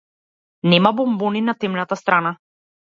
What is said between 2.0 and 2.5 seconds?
страна.